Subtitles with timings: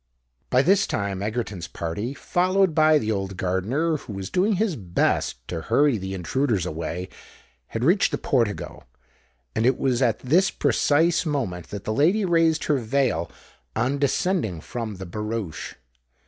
[0.49, 5.47] By this time Egerton's party, followed by the old gardener, who was doing his best
[5.49, 7.07] to hurry the intruders away,
[7.67, 8.85] had reached the portico;
[9.53, 13.29] and it was at this precise moment that the lady raised her veil
[13.75, 15.75] on descending from the barouche.